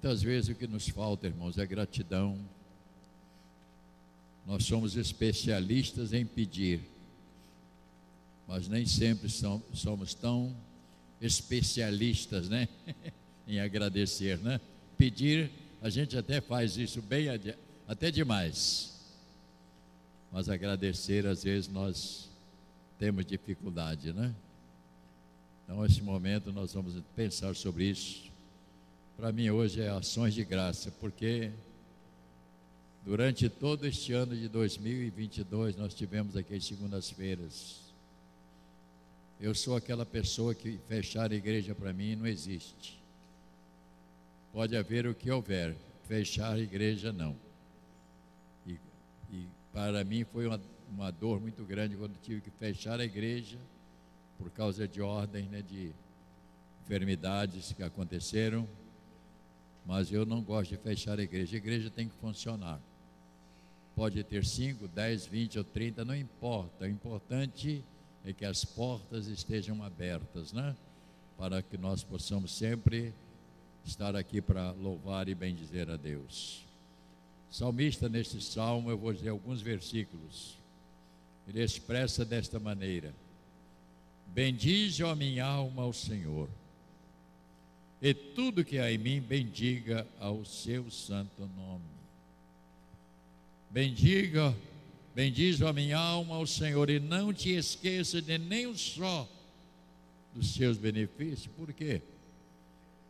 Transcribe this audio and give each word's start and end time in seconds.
Muitas 0.00 0.22
vezes 0.22 0.48
o 0.48 0.54
que 0.54 0.68
nos 0.68 0.88
falta, 0.88 1.26
irmãos, 1.26 1.58
é 1.58 1.66
gratidão. 1.66 2.38
Nós 4.46 4.62
somos 4.62 4.96
especialistas 4.96 6.12
em 6.12 6.24
pedir, 6.24 6.82
mas 8.46 8.68
nem 8.68 8.86
sempre 8.86 9.28
somos 9.28 10.14
tão 10.14 10.56
especialistas, 11.20 12.48
né? 12.48 12.68
em 13.44 13.58
agradecer, 13.58 14.38
né? 14.38 14.60
Pedir, 14.96 15.50
a 15.82 15.90
gente 15.90 16.16
até 16.16 16.40
faz 16.40 16.76
isso 16.76 17.02
bem, 17.02 17.26
até 17.88 18.12
demais. 18.12 18.96
Mas 20.30 20.48
agradecer, 20.48 21.26
às 21.26 21.42
vezes, 21.42 21.68
nós 21.68 22.30
temos 23.00 23.26
dificuldade, 23.26 24.12
né? 24.12 24.32
Então, 25.64 25.82
nesse 25.82 26.00
momento, 26.02 26.52
nós 26.52 26.72
vamos 26.72 26.94
pensar 27.16 27.56
sobre 27.56 27.90
isso. 27.90 28.28
Para 29.18 29.32
mim, 29.32 29.50
hoje 29.50 29.82
é 29.82 29.88
ações 29.88 30.32
de 30.32 30.44
graça, 30.44 30.92
porque 31.00 31.50
durante 33.04 33.48
todo 33.48 33.84
este 33.84 34.12
ano 34.12 34.36
de 34.36 34.46
2022, 34.46 35.74
nós 35.76 35.92
tivemos 35.92 36.36
aqui 36.36 36.54
as 36.54 36.64
segundas-feiras. 36.64 37.80
Eu 39.40 39.56
sou 39.56 39.74
aquela 39.74 40.06
pessoa 40.06 40.54
que 40.54 40.78
fechar 40.86 41.32
a 41.32 41.34
igreja 41.34 41.74
para 41.74 41.92
mim 41.92 42.14
não 42.14 42.28
existe. 42.28 43.02
Pode 44.52 44.76
haver 44.76 45.04
o 45.04 45.12
que 45.16 45.28
houver, 45.32 45.74
fechar 46.06 46.52
a 46.52 46.60
igreja 46.60 47.12
não. 47.12 47.34
E, 48.64 48.78
e 49.32 49.48
para 49.72 50.04
mim 50.04 50.22
foi 50.22 50.46
uma, 50.46 50.60
uma 50.88 51.10
dor 51.10 51.40
muito 51.40 51.64
grande 51.64 51.96
quando 51.96 52.14
tive 52.22 52.40
que 52.40 52.50
fechar 52.50 53.00
a 53.00 53.04
igreja 53.04 53.58
por 54.38 54.48
causa 54.52 54.86
de 54.86 55.02
ordem, 55.02 55.46
né, 55.48 55.60
de 55.60 55.90
enfermidades 56.84 57.72
que 57.72 57.82
aconteceram. 57.82 58.64
Mas 59.88 60.12
eu 60.12 60.26
não 60.26 60.42
gosto 60.42 60.68
de 60.68 60.76
fechar 60.76 61.18
a 61.18 61.22
igreja. 61.22 61.56
A 61.56 61.56
igreja 61.56 61.88
tem 61.88 62.06
que 62.06 62.14
funcionar. 62.16 62.78
Pode 63.96 64.22
ter 64.22 64.44
5, 64.44 64.86
10, 64.86 65.26
20 65.26 65.58
ou 65.58 65.64
30, 65.64 66.04
não 66.04 66.14
importa. 66.14 66.84
O 66.84 66.88
importante 66.88 67.82
é 68.22 68.34
que 68.34 68.44
as 68.44 68.66
portas 68.66 69.28
estejam 69.28 69.82
abertas, 69.82 70.52
né? 70.52 70.76
Para 71.38 71.62
que 71.62 71.78
nós 71.78 72.04
possamos 72.04 72.52
sempre 72.52 73.14
estar 73.82 74.14
aqui 74.14 74.42
para 74.42 74.72
louvar 74.72 75.26
e 75.26 75.34
bendizer 75.34 75.88
a 75.88 75.96
Deus. 75.96 76.66
Salmista, 77.50 78.10
neste 78.10 78.42
salmo, 78.42 78.90
eu 78.90 78.98
vou 78.98 79.14
dizer 79.14 79.30
alguns 79.30 79.62
versículos. 79.62 80.58
Ele 81.48 81.62
expressa 81.62 82.26
desta 82.26 82.60
maneira: 82.60 83.14
Bendize 84.26 85.02
a 85.02 85.14
minha 85.14 85.46
alma 85.46 85.84
ao 85.84 85.94
Senhor, 85.94 86.46
e 88.00 88.14
tudo 88.14 88.64
que 88.64 88.78
há 88.78 88.90
em 88.92 88.98
mim 88.98 89.20
bendiga 89.20 90.06
ao 90.20 90.44
seu 90.44 90.90
santo 90.90 91.48
nome. 91.56 91.84
Bendiga, 93.70 94.54
bendize 95.14 95.64
a 95.64 95.72
minha 95.72 95.98
alma 95.98 96.36
ao 96.36 96.46
Senhor, 96.46 96.88
e 96.88 96.98
não 97.00 97.32
te 97.32 97.50
esqueça 97.50 98.22
de 98.22 98.38
nem 98.38 98.74
só 98.74 99.28
dos 100.34 100.54
seus 100.54 100.78
benefícios. 100.78 101.48
Por 101.56 101.72
quê? 101.72 102.00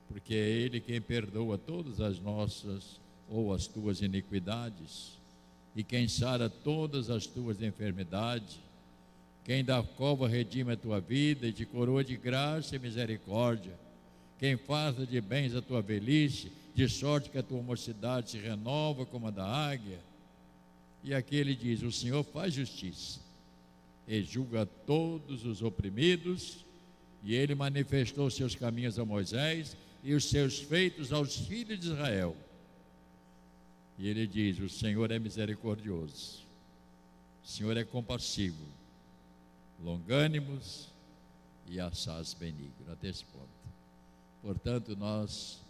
Porque 0.09 0.35
é 0.35 0.49
Ele 0.49 0.81
quem 0.81 1.01
perdoa 1.01 1.59
todas 1.59 2.01
as 2.01 2.19
nossas 2.19 2.99
ou 3.29 3.53
as 3.53 3.67
tuas 3.67 4.01
iniquidades, 4.01 5.19
e 5.77 5.85
quem 5.85 6.09
sara 6.09 6.49
todas 6.49 7.11
as 7.11 7.27
tuas 7.27 7.63
enfermidades 7.63 8.59
quem 9.49 9.65
da 9.65 9.83
cova 9.83 10.29
redime 10.29 10.75
a 10.75 10.77
tua 10.77 11.01
vida 11.01 11.47
e 11.47 11.53
te 11.55 11.65
coroa 11.65 12.05
de 12.05 12.19
graça 12.19 12.77
e 12.77 12.79
misericórdia. 12.79 13.73
Quem 14.39 14.57
faça 14.57 15.05
de 15.05 15.21
bens 15.21 15.55
a 15.55 15.61
tua 15.61 15.83
velhice, 15.83 16.53
de 16.75 16.89
sorte 16.89 17.29
que 17.29 17.39
a 17.39 17.43
tua 17.43 17.61
mocidade 17.61 18.31
se 18.31 18.39
renova 18.39 19.05
como 19.05 19.27
a 19.27 19.31
da 19.31 19.45
águia. 19.45 19.99
E 21.03 21.13
aqui 21.13 21.37
ele 21.37 21.55
diz: 21.55 21.83
O 21.83 21.91
Senhor 21.91 22.23
faz 22.23 22.55
justiça 22.55 23.21
e 24.07 24.23
julga 24.23 24.65
todos 24.87 25.45
os 25.45 25.63
oprimidos, 25.63 26.65
e 27.23 27.35
ele 27.35 27.55
manifestou 27.55 28.31
seus 28.31 28.55
caminhos 28.55 28.99
a 28.99 29.05
Moisés 29.05 29.77
e 30.05 30.15
os 30.15 30.25
seus 30.27 30.61
feitos 30.61 31.13
aos 31.13 31.37
filhos 31.37 31.81
de 31.81 31.89
Israel. 31.89 32.37
E 33.99 34.09
ele 34.09 34.27
diz: 34.27 34.61
O 34.61 34.69
Senhor 34.69 35.11
é 35.11 35.19
misericordioso, 35.19 36.47
o 37.45 37.49
Senhor 37.49 37.77
é 37.77 37.85
compassivo 37.85 38.79
longânimos 39.83 40.89
e 41.67 41.79
assaz 41.79 42.35
benigno, 42.35 42.91
até 42.91 43.09
esse 43.09 43.25
ponto. 43.25 43.58
Portanto, 44.43 44.97
nós 44.97 45.61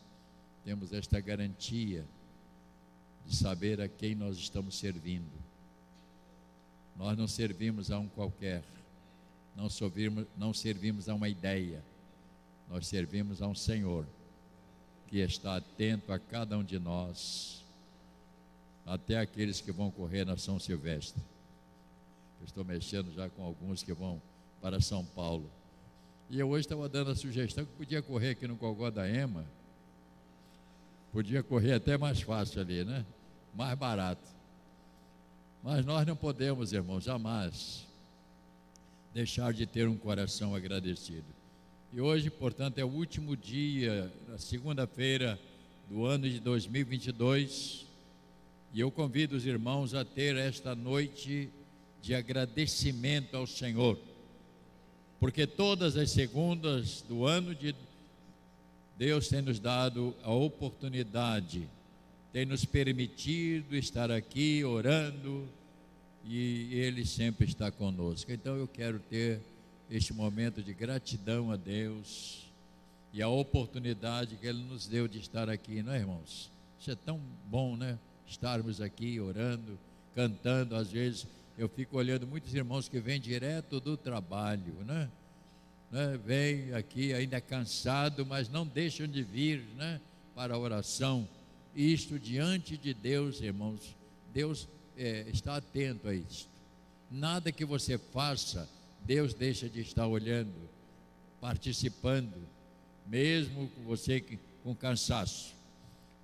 temos 0.65 0.93
esta 0.93 1.21
garantia 1.21 2.05
de 3.27 3.37
saber 3.37 3.81
a 3.81 3.89
quem 3.89 4.15
nós 4.15 4.37
estamos 4.37 4.77
servindo. 4.77 5.31
Nós 6.97 7.17
não 7.17 7.29
servimos 7.29 7.91
a 7.91 7.99
um 7.99 8.09
qualquer, 8.09 8.63
não 9.55 9.71
servimos, 9.71 10.27
não 10.37 10.53
servimos 10.53 11.09
a 11.09 11.15
uma 11.15 11.29
ideia, 11.29 11.83
nós 12.69 12.87
servimos 12.87 13.41
a 13.41 13.47
um 13.47 13.55
Senhor 13.55 14.07
que 15.09 15.19
está 15.19 15.57
atento 15.57 16.13
a 16.13 16.19
cada 16.19 16.59
um 16.59 16.63
de 16.63 16.79
nós, 16.79 17.65
até 18.85 19.19
aqueles 19.19 19.61
que 19.61 19.73
vão 19.73 19.91
correr 19.91 20.25
na 20.25 20.37
São 20.37 20.59
Silvestre. 20.59 21.23
Eu 22.41 22.47
estou 22.47 22.65
mexendo 22.65 23.13
já 23.15 23.29
com 23.29 23.43
alguns 23.43 23.83
que 23.83 23.93
vão 23.93 24.21
para 24.61 24.81
São 24.81 25.05
Paulo. 25.05 25.51
E 26.31 26.39
eu 26.39 26.49
hoje 26.49 26.61
estava 26.61 26.89
dando 26.89 27.11
a 27.11 27.17
sugestão 27.17 27.65
que 27.65 27.73
podia 27.73 28.03
correr 28.03 28.31
aqui 28.31 28.47
no 28.47 28.55
Gogó 28.55 28.91
da 28.91 29.09
Ema. 29.09 29.47
Podia 31.11 31.43
correr 31.43 31.73
até 31.73 31.97
mais 31.97 32.21
fácil 32.21 32.61
ali, 32.61 32.85
né? 32.85 33.05
Mais 33.55 33.79
barato. 33.79 34.29
Mas 35.63 35.87
nós 35.87 36.07
não 36.07 36.15
podemos, 36.15 36.73
irmãos, 36.73 37.05
jamais 37.05 37.87
deixar 39.15 39.55
de 39.55 39.65
ter 39.65 39.89
um 39.89 39.97
coração 39.97 40.55
agradecido. 40.55 41.25
E 41.93 42.01
hoje, 42.01 42.29
portanto, 42.29 42.79
é 42.79 42.85
o 42.85 42.89
último 42.89 43.35
dia, 43.35 44.13
na 44.29 44.37
segunda-feira 44.37 45.41
do 45.89 46.05
ano 46.05 46.29
de 46.29 46.39
2022, 46.41 47.87
e 48.75 48.81
eu 48.81 48.91
convido 48.91 49.35
os 49.35 49.47
irmãos 49.47 49.95
a 49.95 50.05
ter 50.05 50.37
esta 50.37 50.75
noite 50.75 51.49
de 52.03 52.15
agradecimento 52.15 53.35
ao 53.35 53.47
Senhor, 53.47 53.99
porque 55.21 55.47
todas 55.47 55.97
as 55.97 56.11
segundas 56.11 57.03
do 57.09 57.25
ano 57.25 57.55
de 57.55 57.75
Deus 58.97 59.29
tem 59.29 59.43
nos 59.43 59.59
dado 59.59 60.15
a 60.23 60.33
oportunidade, 60.33 61.69
tem 62.33 62.45
nos 62.45 62.65
permitido 62.65 63.77
estar 63.77 64.11
aqui 64.11 64.65
orando 64.65 65.49
e 66.25 66.69
Ele 66.73 67.05
sempre 67.07 67.47
está 67.47 67.71
conosco. 67.71 68.31
Então 68.31 68.57
eu 68.57 68.69
quero 68.69 68.99
ter 68.99 69.41
este 69.91 70.13
momento 70.13 70.63
de 70.63 70.75
gratidão 70.75 71.51
a 71.51 71.57
Deus 71.57 72.47
e 73.13 73.23
a 73.23 73.29
oportunidade 73.29 74.37
que 74.37 74.47
Ele 74.47 74.63
nos 74.65 74.87
deu 74.87 75.09
de 75.09 75.19
estar 75.19 75.49
aqui, 75.49 75.83
não 75.83 75.93
é, 75.93 75.99
irmãos? 75.99 76.51
Isso 76.81 76.91
é 76.91 76.95
tão 76.95 77.21
bom, 77.47 77.77
né? 77.77 77.99
Estarmos 78.27 78.81
aqui 78.81 79.19
orando, 79.19 79.79
cantando, 80.15 80.77
às 80.77 80.91
vezes 80.91 81.27
eu 81.59 81.69
fico 81.69 81.97
olhando 81.99 82.25
muitos 82.25 82.55
irmãos 82.55 82.89
que 82.89 83.01
vêm 83.01 83.21
direto 83.21 83.81
do 83.81 83.97
trabalho, 83.97 84.75
né? 84.87 85.11
né? 85.91 86.17
Vem 86.25 86.73
aqui 86.73 87.13
ainda 87.13 87.41
cansado, 87.41 88.25
mas 88.25 88.49
não 88.49 88.65
deixam 88.65 89.09
de 89.09 89.25
vir, 89.25 89.65
né? 89.77 90.01
Para 90.37 90.55
a 90.55 90.59
oração. 90.59 91.29
Isto 91.75 92.17
diante 92.17 92.77
de 92.77 92.95
Deus, 92.95 93.41
irmãos, 93.41 93.97
Deus 94.33 94.69
é, 94.97 95.27
está 95.33 95.57
atento 95.57 96.07
a 96.07 96.15
isto. 96.15 96.49
Nada 97.11 97.51
que 97.51 97.65
você 97.65 97.99
faça, 97.99 98.69
Deus 99.05 99.35
deixa 99.35 99.69
de 99.69 99.81
estar 99.81 100.07
olhando, 100.07 100.55
participando, 101.41 102.37
mesmo 103.05 103.69
com 103.71 103.83
você 103.83 104.25
com 104.63 104.77
cansaço. 104.77 105.55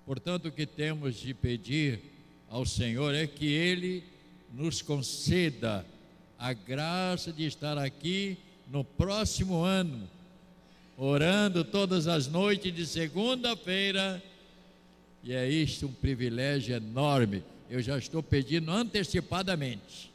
Portanto, 0.06 0.46
o 0.46 0.52
que 0.52 0.64
temos 0.64 1.16
de 1.16 1.34
pedir 1.34 2.00
ao 2.48 2.64
Senhor 2.64 3.12
é 3.16 3.26
que 3.26 3.46
Ele 3.46 4.13
nos 4.56 4.80
conceda 4.80 5.84
a 6.38 6.52
graça 6.52 7.32
de 7.32 7.44
estar 7.44 7.76
aqui 7.76 8.38
no 8.70 8.84
próximo 8.84 9.62
ano, 9.62 10.08
orando 10.96 11.64
todas 11.64 12.06
as 12.06 12.28
noites 12.28 12.72
de 12.72 12.86
segunda-feira. 12.86 14.22
E 15.24 15.32
é 15.32 15.48
isto 15.48 15.86
um 15.86 15.92
privilégio 15.92 16.76
enorme. 16.76 17.42
Eu 17.68 17.82
já 17.82 17.98
estou 17.98 18.22
pedindo 18.22 18.70
antecipadamente 18.70 20.12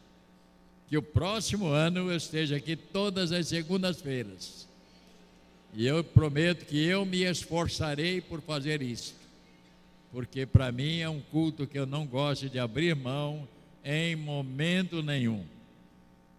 que 0.87 0.97
o 0.97 1.01
próximo 1.01 1.67
ano 1.67 2.09
eu 2.09 2.15
esteja 2.15 2.55
aqui 2.55 2.75
todas 2.75 3.33
as 3.33 3.47
segundas-feiras. 3.47 4.67
E 5.73 5.85
eu 5.85 6.01
prometo 6.03 6.65
que 6.65 6.81
eu 6.81 7.05
me 7.05 7.23
esforçarei 7.23 8.21
por 8.21 8.41
fazer 8.41 8.81
isso. 8.81 9.15
Porque 10.11 10.45
para 10.45 10.71
mim 10.71 10.99
é 10.99 11.09
um 11.09 11.19
culto 11.19 11.67
que 11.67 11.77
eu 11.77 11.85
não 11.85 12.07
gosto 12.07 12.49
de 12.49 12.57
abrir 12.57 12.95
mão 12.95 13.47
em 13.83 14.15
momento 14.15 15.01
nenhum. 15.01 15.45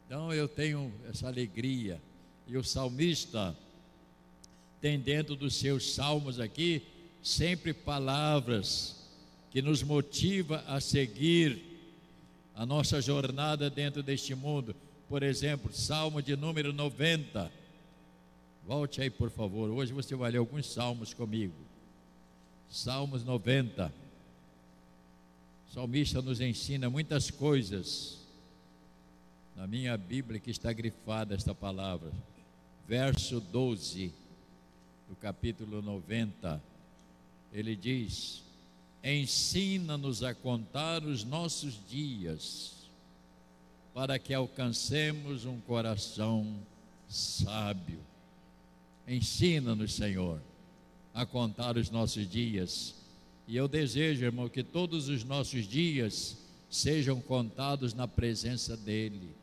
Então 0.06 0.32
eu 0.32 0.48
tenho 0.48 0.92
essa 1.08 1.28
alegria. 1.28 2.00
E 2.46 2.56
o 2.56 2.64
salmista 2.64 3.56
tem 4.80 4.98
dentro 4.98 5.36
dos 5.36 5.54
seus 5.54 5.94
salmos 5.94 6.40
aqui 6.40 6.82
sempre 7.22 7.72
palavras 7.72 8.96
que 9.50 9.60
nos 9.60 9.82
motiva 9.82 10.64
a 10.66 10.80
seguir 10.80 11.62
a 12.54 12.64
nossa 12.64 13.00
jornada 13.00 13.68
dentro 13.68 14.02
deste 14.02 14.34
mundo. 14.34 14.74
Por 15.08 15.22
exemplo, 15.22 15.72
Salmo 15.72 16.22
de 16.22 16.36
número 16.36 16.72
90. 16.72 17.50
Volte 18.66 19.00
aí, 19.00 19.10
por 19.10 19.30
favor. 19.30 19.70
Hoje 19.70 19.92
você 19.92 20.14
vai 20.14 20.30
ler 20.30 20.38
alguns 20.38 20.66
salmos 20.72 21.12
comigo. 21.12 21.54
Salmos 22.68 23.24
90. 23.24 23.92
O 25.70 25.72
salmista 25.72 26.20
nos 26.20 26.40
ensina 26.40 26.90
muitas 26.90 27.30
coisas. 27.30 28.18
Na 29.54 29.68
minha 29.68 29.96
Bíblia 29.96 30.40
que 30.40 30.50
está 30.50 30.72
grifada 30.72 31.32
esta 31.32 31.54
palavra. 31.54 32.10
Verso 32.88 33.40
12 33.40 34.12
do 35.08 35.14
capítulo 35.14 35.80
90. 35.80 36.60
Ele 37.52 37.76
diz: 37.76 38.42
Ensina-nos 39.04 40.24
a 40.24 40.34
contar 40.34 41.04
os 41.04 41.22
nossos 41.22 41.78
dias, 41.88 42.74
para 43.94 44.18
que 44.18 44.34
alcancemos 44.34 45.44
um 45.44 45.60
coração 45.60 46.52
sábio. 47.08 48.00
Ensina-nos, 49.06 49.94
Senhor, 49.94 50.42
a 51.14 51.24
contar 51.24 51.76
os 51.76 51.90
nossos 51.90 52.28
dias. 52.28 52.99
E 53.50 53.56
eu 53.56 53.66
desejo, 53.66 54.24
irmão, 54.24 54.48
que 54.48 54.62
todos 54.62 55.08
os 55.08 55.24
nossos 55.24 55.66
dias 55.66 56.36
sejam 56.70 57.20
contados 57.20 57.92
na 57.92 58.06
presença 58.06 58.76
dEle. 58.76 59.34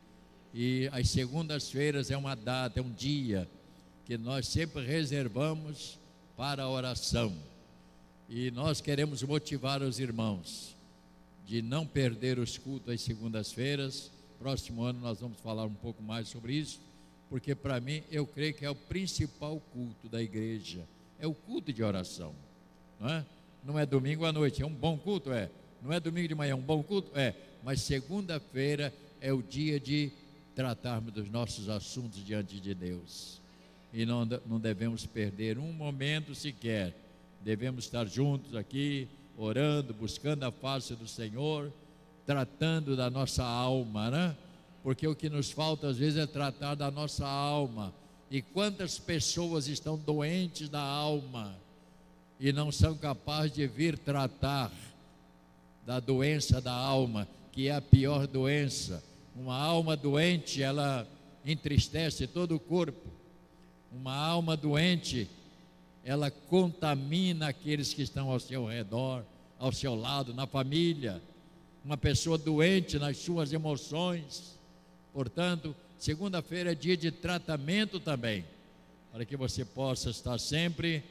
E 0.54 0.88
as 0.92 1.10
segundas-feiras 1.10 2.10
é 2.10 2.16
uma 2.16 2.34
data, 2.34 2.80
é 2.80 2.82
um 2.82 2.90
dia 2.90 3.46
que 4.06 4.16
nós 4.16 4.48
sempre 4.48 4.82
reservamos 4.82 5.98
para 6.38 6.62
a 6.62 6.70
oração. 6.70 7.36
E 8.30 8.50
nós 8.50 8.80
queremos 8.80 9.22
motivar 9.22 9.82
os 9.82 9.98
irmãos 9.98 10.74
de 11.46 11.60
não 11.60 11.86
perder 11.86 12.38
os 12.38 12.56
cultos 12.56 12.94
às 12.94 13.02
segundas-feiras. 13.02 14.10
Próximo 14.38 14.84
ano 14.84 15.00
nós 15.00 15.20
vamos 15.20 15.38
falar 15.40 15.66
um 15.66 15.74
pouco 15.74 16.02
mais 16.02 16.28
sobre 16.28 16.54
isso, 16.54 16.80
porque 17.28 17.54
para 17.54 17.78
mim 17.78 18.02
eu 18.10 18.26
creio 18.26 18.54
que 18.54 18.64
é 18.64 18.70
o 18.70 18.74
principal 18.74 19.60
culto 19.70 20.08
da 20.08 20.22
igreja, 20.22 20.80
é 21.20 21.26
o 21.26 21.34
culto 21.34 21.74
de 21.74 21.82
oração. 21.82 22.34
Não 22.98 23.10
é, 23.10 23.26
não 23.68 23.78
é 23.78 23.84
domingo 23.84 24.24
à 24.24 24.32
noite, 24.32 24.62
é 24.62 24.66
um 24.66 24.74
bom 24.74 24.96
culto, 24.96 25.30
é. 25.30 25.50
Não 25.82 25.92
é 25.92 26.00
domingo 26.00 26.26
de 26.26 26.34
manhã, 26.34 26.52
é 26.52 26.54
um 26.54 26.60
bom 26.60 26.82
culto, 26.82 27.12
é. 27.14 27.34
Mas 27.62 27.82
segunda-feira 27.82 28.94
é 29.20 29.30
o 29.30 29.42
dia 29.42 29.78
de 29.78 30.10
tratarmos 30.54 31.12
dos 31.12 31.28
nossos 31.30 31.68
assuntos 31.68 32.24
diante 32.24 32.58
de 32.58 32.74
Deus. 32.74 33.42
E 33.92 34.06
não, 34.06 34.24
não 34.46 34.58
devemos 34.58 35.04
perder 35.04 35.58
um 35.58 35.70
momento 35.70 36.34
sequer 36.34 36.94
devemos 37.42 37.84
estar 37.84 38.06
juntos 38.06 38.56
aqui, 38.56 39.06
orando, 39.36 39.94
buscando 39.94 40.44
a 40.44 40.50
face 40.50 40.94
do 40.94 41.06
Senhor, 41.06 41.72
tratando 42.26 42.96
da 42.96 43.08
nossa 43.08 43.44
alma, 43.44 44.10
né? 44.10 44.36
Porque 44.82 45.06
o 45.06 45.14
que 45.14 45.28
nos 45.28 45.50
falta 45.50 45.88
às 45.88 45.98
vezes 45.98 46.18
é 46.18 46.26
tratar 46.26 46.74
da 46.74 46.90
nossa 46.90 47.26
alma. 47.26 47.92
E 48.30 48.42
quantas 48.42 48.98
pessoas 48.98 49.68
estão 49.68 49.96
doentes 49.96 50.68
da 50.68 50.80
alma 50.80 51.54
e 52.40 52.52
não 52.52 52.70
são 52.70 52.96
capazes 52.96 53.52
de 53.52 53.66
vir 53.66 53.98
tratar 53.98 54.70
da 55.84 55.98
doença 55.98 56.60
da 56.60 56.72
alma, 56.72 57.26
que 57.50 57.68
é 57.68 57.74
a 57.74 57.80
pior 57.80 58.26
doença. 58.26 59.02
Uma 59.34 59.56
alma 59.56 59.96
doente, 59.96 60.62
ela 60.62 61.06
entristece 61.44 62.26
todo 62.26 62.54
o 62.54 62.60
corpo. 62.60 63.08
Uma 63.90 64.14
alma 64.14 64.56
doente, 64.56 65.28
ela 66.04 66.30
contamina 66.30 67.48
aqueles 67.48 67.92
que 67.92 68.02
estão 68.02 68.30
ao 68.30 68.38
seu 68.38 68.66
redor, 68.66 69.24
ao 69.58 69.72
seu 69.72 69.94
lado, 69.94 70.32
na 70.32 70.46
família. 70.46 71.20
Uma 71.84 71.96
pessoa 71.96 72.38
doente 72.38 72.98
nas 72.98 73.16
suas 73.16 73.52
emoções. 73.52 74.58
Portanto, 75.12 75.74
segunda-feira 75.98 76.72
é 76.72 76.74
dia 76.74 76.96
de 76.96 77.10
tratamento 77.10 77.98
também, 77.98 78.44
para 79.10 79.24
que 79.24 79.36
você 79.36 79.64
possa 79.64 80.10
estar 80.10 80.38
sempre 80.38 81.02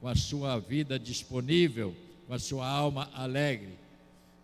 com 0.00 0.08
a 0.08 0.14
sua 0.14 0.58
vida 0.58 0.98
disponível, 0.98 1.94
com 2.26 2.34
a 2.34 2.38
sua 2.38 2.66
alma 2.68 3.10
alegre. 3.14 3.78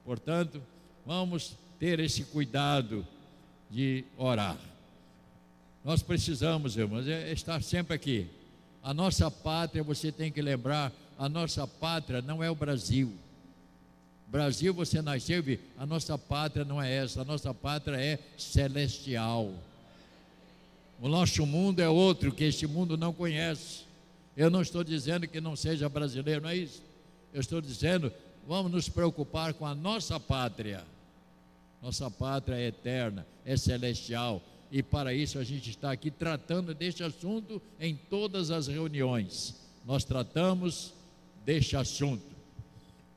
Portanto, 0.04 0.62
vamos 1.06 1.56
ter 1.78 2.00
esse 2.00 2.24
cuidado 2.24 3.06
de 3.70 4.04
orar. 4.16 4.58
Nós 5.84 6.02
precisamos, 6.02 6.76
irmãos, 6.76 7.06
é 7.06 7.32
estar 7.32 7.62
sempre 7.62 7.94
aqui 7.94 8.28
a 8.84 8.92
nossa 8.92 9.30
pátria, 9.30 9.82
você 9.82 10.12
tem 10.12 10.30
que 10.30 10.42
lembrar, 10.42 10.92
a 11.18 11.26
nossa 11.26 11.66
pátria 11.66 12.20
não 12.20 12.44
é 12.44 12.50
o 12.50 12.54
Brasil. 12.54 13.10
Brasil, 14.28 14.74
você 14.74 15.00
nasceu, 15.00 15.42
a 15.78 15.86
nossa 15.86 16.18
pátria 16.18 16.66
não 16.66 16.82
é 16.82 16.92
essa, 16.92 17.22
a 17.22 17.24
nossa 17.24 17.54
pátria 17.54 17.96
é 17.96 18.18
celestial. 18.36 19.54
O 21.00 21.08
nosso 21.08 21.46
mundo 21.46 21.80
é 21.80 21.88
outro 21.88 22.30
que 22.30 22.44
este 22.44 22.66
mundo 22.66 22.94
não 22.94 23.10
conhece. 23.10 23.84
Eu 24.36 24.50
não 24.50 24.62
estou 24.62 24.82
dizendo 24.82 25.28
que 25.28 25.40
não 25.40 25.54
seja 25.54 25.88
brasileiro, 25.88 26.42
não 26.42 26.50
é 26.50 26.56
isso. 26.56 26.82
Eu 27.32 27.40
estou 27.40 27.60
dizendo, 27.60 28.12
vamos 28.46 28.70
nos 28.70 28.88
preocupar 28.88 29.54
com 29.54 29.66
a 29.66 29.75
nossa 29.75 30.19
pátria. 30.19 30.84
Nossa 31.81 32.10
pátria 32.10 32.56
é 32.56 32.66
eterna, 32.66 33.26
é 33.44 33.56
celestial 33.56 34.42
e 34.75 34.82
para 34.82 35.14
isso 35.14 35.38
a 35.38 35.44
gente 35.44 35.70
está 35.70 35.92
aqui 35.92 36.10
tratando 36.10 36.75
deste 36.75 37.04
assunto 37.04 37.62
em 37.78 37.94
todas 37.94 38.50
as 38.50 38.66
reuniões. 38.66 39.54
Nós 39.84 40.02
tratamos 40.02 40.92
deste 41.44 41.76
assunto. 41.76 42.25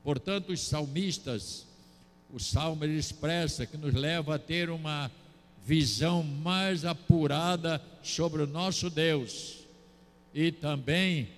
Portanto, 0.04 0.52
os 0.52 0.60
salmistas, 0.60 1.66
o 2.32 2.38
salmo 2.38 2.84
ele 2.84 2.96
expressa 2.96 3.66
que 3.66 3.76
nos 3.76 3.92
leva 3.92 4.36
a 4.36 4.38
ter 4.38 4.70
uma 4.70 5.10
visão 5.66 6.22
mais 6.22 6.84
apurada 6.84 7.82
sobre 8.04 8.42
o 8.42 8.46
nosso 8.46 8.88
Deus 8.88 9.57
e 10.34 10.52
também 10.52 11.28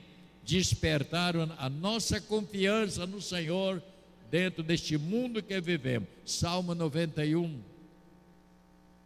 despertar 0.45 1.35
a 1.37 1.69
nossa 1.69 2.21
confiança 2.21 3.07
no 3.07 3.21
Senhor 3.21 3.83
dentro 4.31 4.63
deste 4.63 4.97
mundo 4.97 5.43
que 5.43 5.61
vivemos. 5.61 6.09
Salmo 6.25 6.75
91 6.75 7.61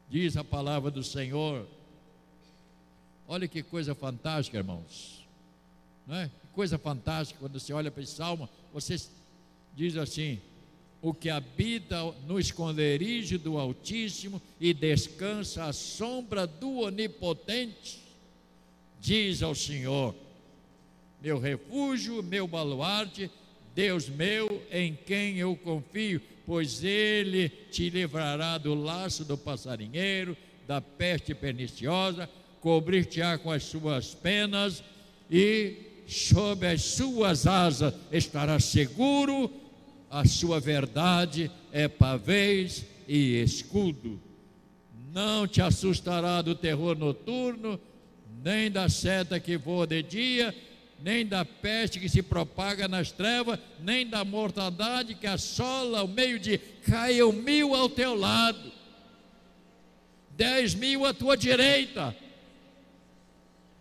diz 0.09 0.37
a 0.37 0.45
palavra 0.45 0.91
do 0.91 1.03
Senhor. 1.03 1.67
Olha 3.27 3.49
que 3.49 3.63
coisa 3.63 3.95
fantástica, 3.95 4.59
irmãos. 4.59 5.27
Não 6.07 6.17
é? 6.17 6.27
Que 6.27 6.47
coisa 6.53 6.79
fantástica 6.79 7.41
quando 7.41 7.59
você 7.59 7.73
olha 7.73 7.91
para 7.91 8.03
esse 8.03 8.13
salmo, 8.13 8.49
você 8.73 9.01
diz 9.75 9.97
assim: 9.97 10.39
o 11.01 11.13
que 11.13 11.31
habita 11.31 12.03
no 12.27 12.39
esconderijo 12.39 13.39
do 13.39 13.59
Altíssimo 13.59 14.41
e 14.61 14.73
descansa 14.73 15.65
à 15.65 15.73
sombra 15.73 16.47
do 16.47 16.81
Onipotente, 16.81 18.04
diz 19.05 19.43
ao 19.43 19.55
Senhor: 19.55 20.15
meu 21.23 21.39
refúgio, 21.39 22.23
meu 22.23 22.49
baluarte, 22.49 23.31
Deus 23.75 24.09
meu, 24.09 24.63
em 24.71 24.99
quem 25.07 25.39
eu 25.39 25.55
confio 25.57 26.21
pois 26.47 26.85
ele 26.85 27.49
te 27.49 27.89
livrará 27.89 28.59
do 28.59 28.75
laço 28.75 29.25
do 29.25 29.37
passarinheiro, 29.37 30.37
da 30.67 30.81
peste 30.81 31.35
perniciosa, 31.35 32.29
cobrir-te-á 32.61 33.39
com 33.39 33.51
as 33.51 33.65
suas 33.65 34.15
penas 34.15 34.83
e 35.31 35.77
sob 36.07 36.67
as 36.67 36.83
suas 36.83 37.47
asas 37.47 37.95
estará 38.13 38.61
seguro, 38.61 39.51
a 40.11 40.25
sua 40.27 40.61
verdade 40.61 41.51
é 41.73 41.89
pavês 41.89 42.85
e 43.09 43.43
escudo. 43.43 44.21
Não 45.13 45.47
te 45.47 45.63
assustará 45.63 46.43
do 46.43 46.55
terror 46.55 46.97
noturno, 46.97 47.81
nem 48.45 48.71
da 48.71 48.91
seta 48.91 49.41
que 49.41 49.57
voa 49.57 49.87
de 49.87 50.03
dia, 50.03 50.55
nem 51.01 51.25
da 51.25 51.47
peste 51.47 51.99
que 51.99 52.11
se 52.11 52.23
propaga 52.23 52.87
nas 52.87 53.11
trevas, 53.11 53.59
nem 53.81 54.07
da 54.07 54.23
mortandade 54.23 55.15
que 55.15 55.27
assola 55.27 56.03
o 56.03 56.09
meio-dia. 56.09 56.61
Caiam 56.87 57.33
mil 57.33 57.75
ao 57.75 57.89
teu 57.89 58.15
lado, 58.15 58.71
dez 60.37 60.75
mil 60.75 61.07
à 61.07 61.15
tua 61.15 61.39
direita, 61.39 62.15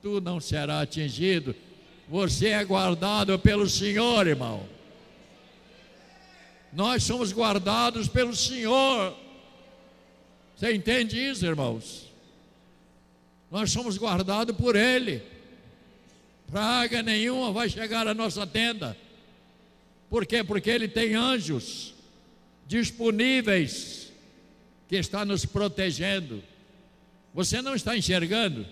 tu 0.01 0.21
não 0.21 0.39
será 0.39 0.79
atingido. 0.79 1.53
Você 2.07 2.47
é 2.49 2.63
guardado 2.63 3.37
pelo 3.37 3.67
Senhor, 3.67 4.25
irmão. 4.27 4.65
Nós 6.71 7.03
somos 7.03 7.33
guardados 7.33 8.07
pelo 8.07 8.33
Senhor. 8.33 9.13
Você 10.55 10.73
entende 10.73 11.19
isso, 11.19 11.45
irmãos? 11.45 12.02
Nós 13.53 13.71
somos 13.71 13.97
guardados 13.97 14.53
por 14.57 14.75
Ele 14.75 15.21
praga 16.53 17.01
nenhuma 17.01 17.51
vai 17.51 17.67
chegar 17.67 18.07
à 18.07 18.13
nossa 18.13 18.45
tenda. 18.45 18.97
Por 20.07 20.25
quê? 20.25 20.43
Porque 20.43 20.69
Ele 20.69 20.87
tem 20.87 21.15
anjos 21.15 21.93
disponíveis 22.67 24.11
que 24.87 24.95
está 24.95 25.23
nos 25.23 25.45
protegendo. 25.45 26.43
Você 27.33 27.61
não 27.61 27.75
está 27.75 27.95
enxergando? 27.95 28.67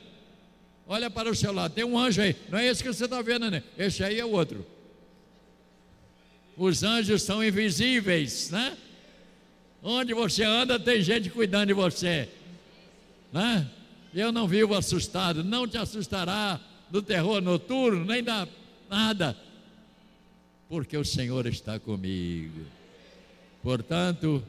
Olha 0.87 1.09
para 1.09 1.29
o 1.29 1.35
seu 1.35 1.51
lado, 1.51 1.73
tem 1.73 1.83
um 1.83 1.97
anjo 1.97 2.21
aí. 2.21 2.35
Não 2.49 2.57
é 2.57 2.67
esse 2.67 2.83
que 2.83 2.93
você 2.93 3.05
está 3.05 3.21
vendo, 3.21 3.49
né? 3.49 3.63
Esse 3.77 4.03
aí 4.03 4.19
é 4.19 4.25
o 4.25 4.31
outro. 4.31 4.65
Os 6.57 6.83
anjos 6.83 7.21
são 7.21 7.43
invisíveis, 7.43 8.49
né? 8.49 8.75
Onde 9.81 10.13
você 10.13 10.43
anda, 10.43 10.79
tem 10.79 11.01
gente 11.01 11.29
cuidando 11.29 11.67
de 11.67 11.73
você, 11.73 12.29
né? 13.31 13.69
Eu 14.13 14.31
não 14.31 14.47
vivo 14.47 14.75
assustado, 14.75 15.43
não 15.43 15.67
te 15.67 15.77
assustará 15.77 16.59
do 16.89 17.01
terror 17.01 17.41
noturno, 17.41 18.03
nem 18.03 18.21
da 18.21 18.47
nada, 18.89 19.37
porque 20.67 20.97
o 20.97 21.05
Senhor 21.05 21.45
está 21.45 21.79
comigo. 21.79 22.65
Portanto, 23.63 24.43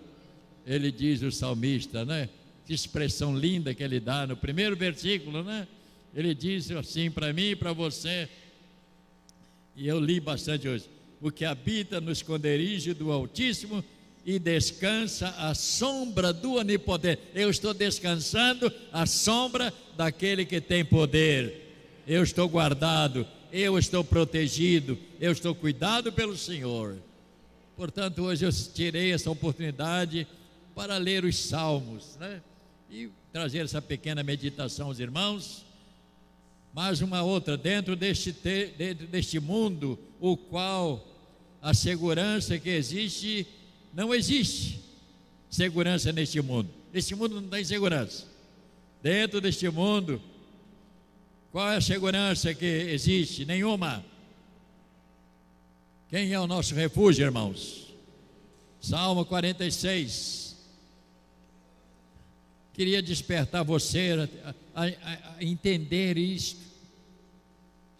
ele 0.66 0.90
diz 0.90 1.22
o 1.22 1.30
salmista, 1.30 2.04
né? 2.04 2.28
Que 2.66 2.74
expressão 2.74 3.36
linda 3.36 3.74
que 3.74 3.82
ele 3.82 4.00
dá 4.00 4.26
no 4.26 4.36
primeiro 4.36 4.76
versículo, 4.76 5.44
né? 5.44 5.68
Ele 6.14 6.34
diz 6.34 6.70
assim 6.72 7.10
para 7.10 7.32
mim 7.32 7.50
e 7.50 7.56
para 7.56 7.72
você, 7.72 8.28
e 9.76 9.86
eu 9.86 10.00
li 10.00 10.18
bastante 10.18 10.68
hoje: 10.68 10.88
o 11.20 11.30
que 11.30 11.44
habita 11.44 12.00
no 12.00 12.10
esconderijo 12.10 12.94
do 12.94 13.12
Altíssimo 13.12 13.84
e 14.24 14.38
descansa 14.38 15.28
à 15.30 15.54
sombra 15.54 16.32
do 16.32 16.54
Onipotente. 16.54 17.22
Eu 17.34 17.50
estou 17.50 17.74
descansando 17.74 18.72
à 18.92 19.06
sombra 19.06 19.72
daquele 19.96 20.44
que 20.44 20.60
tem 20.60 20.84
poder. 20.84 22.02
Eu 22.06 22.22
estou 22.22 22.48
guardado, 22.48 23.26
eu 23.52 23.78
estou 23.78 24.04
protegido, 24.04 24.98
eu 25.20 25.32
estou 25.32 25.54
cuidado 25.54 26.12
pelo 26.12 26.36
Senhor. 26.36 26.96
Portanto, 27.76 28.22
hoje 28.22 28.44
eu 28.44 28.52
tirei 28.52 29.12
essa 29.12 29.30
oportunidade 29.30 30.26
para 30.74 30.96
ler 30.98 31.24
os 31.24 31.36
salmos, 31.38 32.16
né? 32.18 32.40
E 32.90 33.08
trazer 33.32 33.64
essa 33.64 33.80
pequena 33.80 34.22
meditação 34.22 34.88
aos 34.88 34.98
irmãos. 34.98 35.64
Mais 36.72 37.00
uma 37.00 37.22
outra, 37.22 37.56
dentro 37.56 37.94
deste, 37.96 38.32
dentro 38.76 39.06
deste 39.06 39.38
mundo, 39.38 39.98
o 40.20 40.36
qual 40.36 41.06
a 41.60 41.74
segurança 41.74 42.58
que 42.58 42.70
existe, 42.70 43.46
não 43.92 44.14
existe 44.14 44.80
segurança 45.50 46.12
neste 46.12 46.40
mundo. 46.40 46.70
Este 46.92 47.14
mundo 47.14 47.40
não 47.40 47.48
tem 47.48 47.64
segurança. 47.64 48.26
Dentro 49.02 49.40
deste 49.40 49.68
mundo, 49.68 50.20
qual 51.50 51.70
é 51.70 51.76
a 51.76 51.80
segurança 51.80 52.54
que 52.54 52.64
existe? 52.64 53.44
Nenhuma. 53.44 54.04
Quem 56.08 56.32
é 56.32 56.40
o 56.40 56.46
nosso 56.46 56.74
refúgio, 56.74 57.24
irmãos? 57.24 57.88
Salmo 58.80 59.24
46. 59.24 60.56
Queria 62.72 63.02
despertar 63.02 63.62
você 63.62 64.28
a, 64.74 64.84
a, 64.84 65.36
a 65.36 65.44
entender 65.44 66.16
isto. 66.16 66.60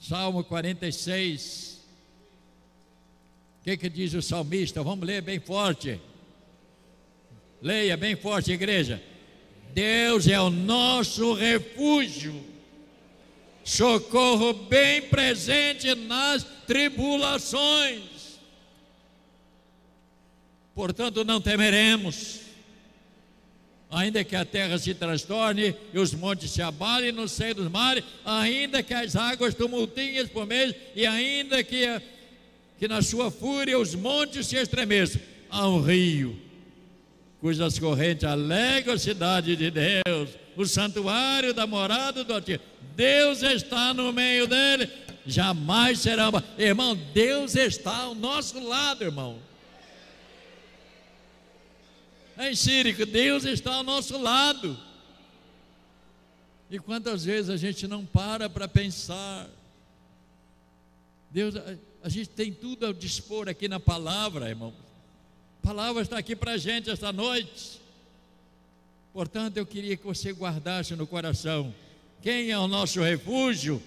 Salmo 0.01 0.43
46. 0.45 1.82
O 3.63 3.65
que, 3.65 3.77
que 3.77 3.89
diz 3.89 4.13
o 4.13 4.21
salmista? 4.21 4.83
Vamos 4.83 5.07
ler 5.07 5.23
bem 5.23 5.39
forte. 5.39 6.01
Leia 7.63 7.97
bem 7.97 8.17
forte, 8.17 8.51
igreja. 8.51 9.01
Deus 9.73 10.27
é 10.27 10.41
o 10.41 10.51
nosso 10.51 11.33
refúgio, 11.33 12.45
socorro 13.63 14.53
bem 14.53 15.03
presente 15.03 15.95
nas 15.95 16.45
tribulações. 16.67 18.41
Portanto, 20.75 21.25
não 21.25 21.41
temeremos, 21.41 22.41
ainda 23.89 24.25
que 24.25 24.35
a 24.35 24.45
terra 24.45 24.77
se 24.77 24.93
transtorne 24.93 25.77
e 25.95 25.99
os 26.01 26.13
montes 26.13 26.51
se 26.51 26.63
abalem 26.63 27.13
no 27.13 27.29
seio 27.29 27.55
dos 27.55 27.71
mares, 27.71 28.03
ainda 28.25 28.83
que 28.83 28.93
as 28.93 29.15
águas 29.15 29.55
tumultinhas 29.55 30.29
por 30.29 30.47
meio, 30.47 30.75
e 30.97 31.07
ainda 31.07 31.63
que, 31.63 31.87
que 32.83 32.89
na 32.89 33.01
sua 33.01 33.31
fúria 33.31 33.79
os 33.79 33.95
montes 33.95 34.49
se 34.49 34.57
estremeçam. 34.57 35.23
Há 35.49 35.69
um 35.69 35.81
rio, 35.81 36.37
cujas 37.41 37.79
correntes 37.79 38.25
alegram 38.25 38.95
a 38.95 38.99
cidade 38.99 39.55
de 39.55 39.71
Deus, 39.71 40.31
o 40.57 40.67
santuário 40.67 41.55
da 41.55 41.65
morada 41.65 42.25
do 42.25 42.35
Altíssimo. 42.35 42.65
Deus 42.97 43.41
está 43.45 43.95
no 43.95 44.13
meio 44.13 44.49
dele, 44.49 44.91
jamais 45.25 46.01
será. 46.01 46.29
Irmão, 46.59 46.97
Deus 47.15 47.55
está 47.55 47.99
ao 47.99 48.17
nosso 48.17 48.59
lado, 48.59 49.05
irmão. 49.05 49.39
É 52.37 52.53
Sírico, 52.53 53.07
Deus 53.07 53.45
está 53.45 53.75
ao 53.77 53.85
nosso 53.85 54.21
lado. 54.21 54.77
E 56.69 56.81
quantas 56.81 57.25
vezes 57.25 57.49
a 57.49 57.57
gente 57.57 57.87
não 57.87 58.05
para 58.05 58.51
para 58.51 58.67
pensar? 58.67 59.49
Deus, 61.33 61.57
a, 61.57 61.77
a, 62.03 62.09
gente 62.11 62.29
tem 62.29 62.53
tudo 62.53 62.87
a 62.87 62.93
dispor 62.93 63.49
aqui 63.49 63.67
na 63.67 63.81
palavra, 63.81 64.51
irmão. 64.51 64.75
A 65.63 65.67
palavra 65.67 66.03
está 66.03 66.19
aqui 66.19 66.37
para 66.37 66.53
a 66.53 66.57
gente 66.59 66.91
esta 66.91 67.11
noite. 67.11 67.81
Portanto, 69.15 69.57
eu 69.57 69.65
queria 69.65 69.97
que 69.97 70.05
você 70.05 70.31
guardasse 70.31 70.95
no 70.95 71.07
coração: 71.07 71.75
quem 72.21 72.51
é 72.51 72.59
o 72.59 72.69
nosso 72.69 73.01
refúgio? 73.01 73.83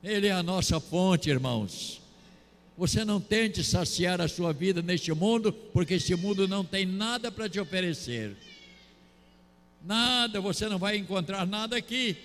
Ele 0.00 0.28
é 0.28 0.32
a 0.32 0.42
nossa 0.44 0.78
fonte, 0.78 1.28
irmãos. 1.28 2.00
Você 2.76 3.04
não 3.04 3.20
tente 3.20 3.64
saciar 3.64 4.20
a 4.20 4.28
sua 4.28 4.52
vida 4.52 4.80
neste 4.80 5.12
mundo, 5.12 5.52
porque 5.52 5.94
este 5.94 6.14
mundo 6.14 6.46
não 6.46 6.64
tem 6.64 6.86
nada 6.86 7.32
para 7.32 7.48
te 7.48 7.58
oferecer. 7.58 8.36
Nada, 9.82 10.40
você 10.40 10.68
não 10.68 10.78
vai 10.78 10.96
encontrar 10.96 11.44
nada 11.46 11.76
aqui. 11.76 12.16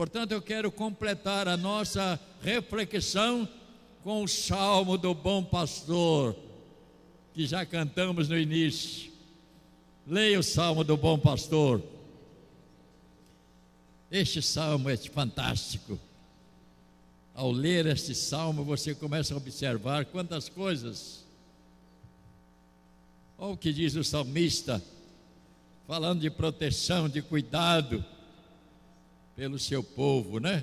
Portanto, 0.00 0.32
eu 0.32 0.40
quero 0.40 0.72
completar 0.72 1.46
a 1.46 1.58
nossa 1.58 2.18
reflexão 2.40 3.46
com 4.02 4.24
o 4.24 4.26
salmo 4.26 4.96
do 4.96 5.12
bom 5.12 5.44
pastor, 5.44 6.34
que 7.34 7.46
já 7.46 7.66
cantamos 7.66 8.26
no 8.26 8.38
início. 8.38 9.12
Leia 10.06 10.40
o 10.40 10.42
salmo 10.42 10.84
do 10.84 10.96
bom 10.96 11.18
pastor. 11.18 11.82
Este 14.10 14.40
salmo 14.40 14.88
é 14.88 14.96
fantástico 14.96 16.00
ao 17.34 17.52
ler 17.52 17.84
este 17.84 18.14
salmo, 18.14 18.64
você 18.64 18.94
começa 18.94 19.34
a 19.34 19.36
observar 19.36 20.06
quantas 20.06 20.48
coisas. 20.48 21.26
Olha 23.36 23.52
o 23.52 23.56
que 23.58 23.70
diz 23.70 23.94
o 23.96 24.02
salmista, 24.02 24.82
falando 25.86 26.22
de 26.22 26.30
proteção, 26.30 27.06
de 27.06 27.20
cuidado 27.20 28.02
pelo 29.40 29.58
seu 29.58 29.82
povo, 29.82 30.38
né? 30.38 30.62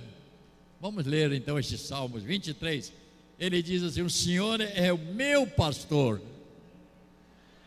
Vamos 0.80 1.04
ler 1.08 1.34
então 1.34 1.58
estes 1.58 1.82
salmos 1.82 2.22
23. 2.22 2.94
Ele 3.40 3.64
diz 3.64 3.82
assim: 3.82 4.04
O 4.04 4.10
Senhor 4.10 4.62
é 4.62 4.94
o 4.94 5.00
meu 5.00 5.48
pastor, 5.48 6.22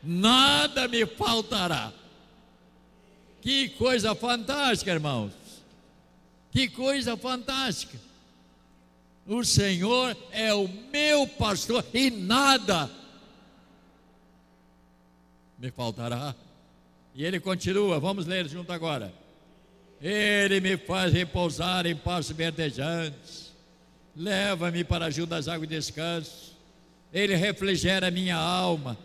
nada 0.00 0.86
me 0.86 1.04
faltará. 1.04 1.92
Que 3.42 3.70
coisa 3.70 4.14
fantástica, 4.14 4.92
irmãos. 4.92 5.32
Que 6.52 6.68
coisa 6.68 7.16
fantástica. 7.16 7.98
O 9.26 9.42
Senhor 9.42 10.16
é 10.30 10.54
o 10.54 10.68
meu 10.92 11.26
pastor 11.26 11.84
e 11.92 12.08
nada 12.08 12.88
me 15.58 15.72
faltará. 15.72 16.36
E 17.16 17.24
ele 17.24 17.40
continua, 17.40 17.98
vamos 17.98 18.26
ler 18.26 18.48
junto 18.48 18.72
agora. 18.72 19.12
Ele 20.00 20.60
me 20.60 20.76
faz 20.76 21.12
repousar 21.12 21.86
em 21.86 21.94
passos 21.94 22.34
verdejantes, 22.34 23.52
leva-me 24.16 24.82
para 24.82 25.10
junto 25.10 25.30
das 25.30 25.46
águas 25.46 25.68
de 25.68 25.76
descanso. 25.76 26.56
Ele 27.12 27.34
refrigera 27.34 28.10
minha 28.10 28.36
alma, 28.36 28.96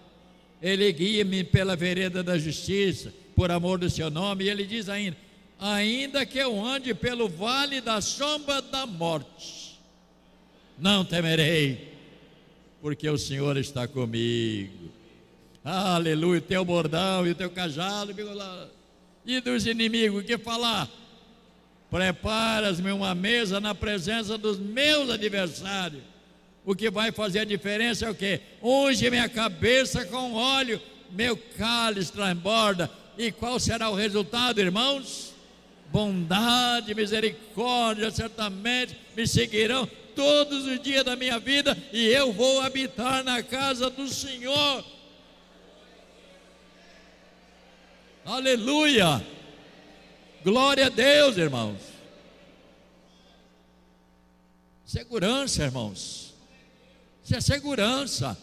ele 0.61 0.91
guia-me 0.91 1.43
pela 1.43 1.75
vereda 1.75 2.23
da 2.23 2.37
justiça, 2.37 3.13
por 3.35 3.51
amor 3.51 3.79
do 3.79 3.89
seu 3.89 4.09
nome. 4.09 4.45
E 4.45 4.49
ele 4.49 4.65
diz 4.65 4.87
ainda: 4.87 5.17
ainda 5.59 6.25
que 6.25 6.37
eu 6.37 6.63
ande 6.63 6.93
pelo 6.93 7.27
vale 7.27 7.81
da 7.81 7.99
sombra 7.99 8.61
da 8.61 8.85
morte 8.85 9.65
não 10.77 11.05
temerei, 11.05 11.93
porque 12.81 13.09
o 13.09 13.17
Senhor 13.17 13.57
está 13.57 13.87
comigo. 13.87 14.91
Aleluia, 15.63 16.41
teu 16.41 16.63
bordão 16.63 17.25
e 17.25 17.31
o 17.31 17.35
teu 17.35 17.49
cajado, 17.49 18.13
e 19.25 19.39
dos 19.39 19.65
inimigos, 19.65 20.23
que 20.23 20.37
falar? 20.37 20.89
Preparas-me 21.89 22.91
uma 22.91 23.15
mesa 23.15 23.59
na 23.59 23.73
presença 23.73 24.37
dos 24.37 24.59
meus 24.59 25.09
adversários. 25.09 26.03
O 26.65 26.75
que 26.75 26.89
vai 26.89 27.11
fazer 27.11 27.39
a 27.39 27.45
diferença 27.45 28.05
é 28.05 28.09
o 28.09 28.15
que? 28.15 28.39
Unge 28.61 29.09
minha 29.09 29.29
cabeça 29.29 30.03
com 30.05 30.33
óleo, 30.33 30.81
meu 31.11 31.37
cálice 31.57 32.11
transborda. 32.11 32.89
E 33.17 33.31
qual 33.31 33.59
será 33.59 33.89
o 33.89 33.95
resultado, 33.95 34.59
irmãos? 34.59 35.33
Bondade, 35.91 36.93
misericórdia, 36.95 38.11
certamente 38.11 38.97
me 39.15 39.27
seguirão 39.27 39.87
todos 40.15 40.65
os 40.65 40.81
dias 40.81 41.03
da 41.03 41.15
minha 41.15 41.37
vida 41.37 41.77
e 41.93 42.07
eu 42.07 42.33
vou 42.33 42.61
habitar 42.61 43.23
na 43.23 43.43
casa 43.43 43.89
do 43.89 44.07
Senhor. 44.07 44.83
Aleluia! 48.25 49.23
Glória 50.43 50.87
a 50.87 50.89
Deus, 50.89 51.37
irmãos. 51.37 51.79
Segurança, 54.83 55.63
irmãos. 55.63 56.33
Isso 57.23 57.35
é 57.35 57.41
segurança. 57.41 58.37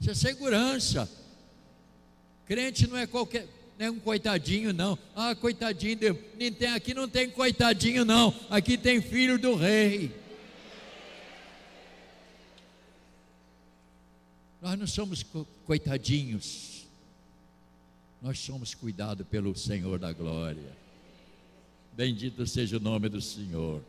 Isso 0.00 0.10
é 0.10 0.14
segurança. 0.14 1.10
Crente 2.46 2.86
não 2.86 2.96
é 2.96 3.06
qualquer, 3.06 3.46
não 3.78 3.86
é 3.86 3.90
um 3.90 3.98
coitadinho, 3.98 4.72
não. 4.72 4.98
Ah, 5.14 5.34
coitadinho, 5.34 5.98
tem, 5.98 6.68
aqui 6.74 6.94
não 6.94 7.08
tem 7.08 7.28
coitadinho, 7.28 8.06
não. 8.06 8.34
Aqui 8.48 8.78
tem 8.78 9.02
filho 9.02 9.38
do 9.38 9.54
rei. 9.54 10.14
Nós 14.62 14.78
não 14.78 14.86
somos 14.86 15.24
coitadinhos. 15.66 16.75
Nós 18.20 18.38
somos 18.38 18.74
cuidados 18.74 19.26
pelo 19.26 19.54
Senhor 19.54 19.98
da 19.98 20.12
glória. 20.12 20.72
Bendito 21.92 22.46
seja 22.46 22.76
o 22.76 22.80
nome 22.80 23.08
do 23.08 23.20
Senhor. 23.20 23.82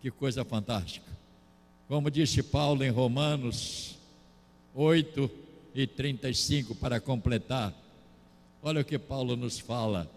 Que 0.00 0.10
coisa 0.10 0.44
fantástica. 0.44 1.10
Como 1.88 2.10
disse 2.10 2.42
Paulo 2.42 2.84
em 2.84 2.90
Romanos 2.90 3.96
8 4.74 5.30
e 5.74 5.86
35, 5.86 6.74
para 6.74 7.00
completar, 7.00 7.74
olha 8.62 8.80
o 8.80 8.84
que 8.84 8.98
Paulo 8.98 9.36
nos 9.36 9.58
fala. 9.58 10.10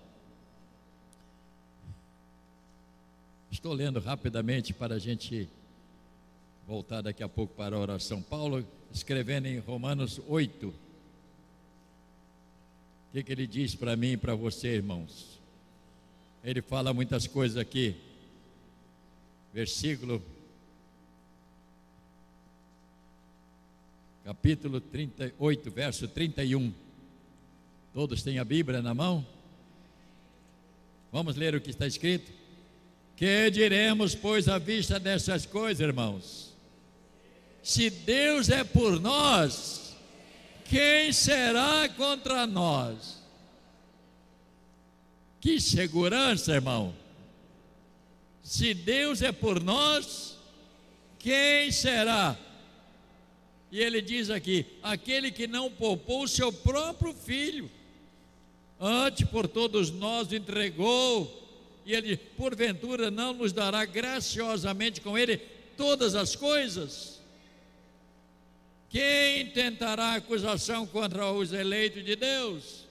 Estou 3.51 3.73
lendo 3.73 3.99
rapidamente 3.99 4.73
para 4.73 4.95
a 4.95 4.99
gente 4.99 5.49
voltar 6.67 7.01
daqui 7.01 7.23
a 7.23 7.29
pouco 7.29 7.53
para 7.55 7.75
a 7.75 7.79
oração. 7.79 8.21
Paulo 8.21 8.65
escrevendo 8.93 9.47
em 9.47 9.59
Romanos 9.59 10.21
8. 10.27 10.73
O 13.11 13.13
que, 13.13 13.23
que 13.23 13.31
ele 13.33 13.45
diz 13.45 13.75
para 13.75 13.93
mim 13.97 14.13
e 14.13 14.17
para 14.17 14.33
você, 14.33 14.69
irmãos? 14.69 15.37
Ele 16.41 16.61
fala 16.61 16.93
muitas 16.93 17.27
coisas 17.27 17.57
aqui. 17.57 17.93
Versículo 19.53 20.23
capítulo 24.23 24.79
38, 24.79 25.71
verso 25.71 26.07
31. 26.07 26.71
Todos 27.93 28.23
têm 28.23 28.39
a 28.39 28.45
Bíblia 28.45 28.81
na 28.81 28.93
mão? 28.93 29.27
Vamos 31.11 31.35
ler 31.35 31.53
o 31.53 31.59
que 31.59 31.69
está 31.69 31.85
escrito? 31.85 32.31
Que 33.17 33.51
diremos, 33.51 34.15
pois, 34.15 34.47
à 34.47 34.57
vista 34.57 34.97
dessas 34.97 35.45
coisas, 35.45 35.85
irmãos? 35.85 36.53
Se 37.61 37.89
Deus 37.89 38.47
é 38.47 38.63
por 38.63 39.01
nós, 39.01 39.90
quem 40.71 41.11
será 41.11 41.89
contra 41.89 42.47
nós? 42.47 43.21
Que 45.41 45.59
segurança, 45.59 46.53
irmão! 46.53 46.95
Se 48.41 48.73
Deus 48.73 49.21
é 49.21 49.33
por 49.33 49.61
nós, 49.61 50.37
quem 51.19 51.69
será? 51.73 52.37
E 53.69 53.81
ele 53.81 54.01
diz 54.01 54.29
aqui: 54.29 54.65
aquele 54.81 55.29
que 55.29 55.45
não 55.45 55.69
poupou 55.69 56.23
o 56.23 56.27
seu 56.27 56.53
próprio 56.53 57.13
filho, 57.13 57.69
antes 58.79 59.27
por 59.27 59.49
todos 59.49 59.91
nós 59.91 60.31
entregou, 60.31 61.81
e 61.85 61.93
ele, 61.93 62.15
porventura, 62.15 63.11
não 63.11 63.33
nos 63.33 63.51
dará 63.51 63.83
graciosamente 63.83 65.01
com 65.01 65.17
ele 65.17 65.35
todas 65.75 66.15
as 66.15 66.33
coisas? 66.33 67.10
Quem 68.91 69.47
tentará 69.47 70.15
acusação 70.15 70.85
contra 70.85 71.31
os 71.31 71.53
eleitos 71.53 72.03
de 72.03 72.13
Deus? 72.17 72.85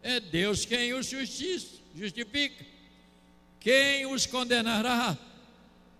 É 0.00 0.20
Deus 0.20 0.64
quem 0.64 0.94
os 0.94 1.10
justifica. 1.94 2.64
Quem 3.58 4.06
os 4.06 4.26
condenará? 4.26 5.18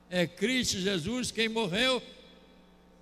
É 0.08 0.24
Cristo 0.24 0.78
Jesus 0.78 1.32
quem 1.32 1.48
morreu, 1.48 2.00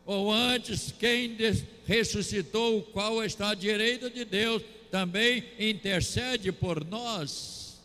ou 0.06 0.32
antes, 0.32 0.90
quem 0.98 1.36
ressuscitou, 1.84 2.78
o 2.78 2.82
qual 2.82 3.22
está 3.22 3.50
à 3.50 3.54
direita 3.54 4.08
de 4.08 4.24
Deus, 4.24 4.62
também 4.90 5.44
intercede 5.58 6.50
por 6.50 6.82
nós. 6.82 7.78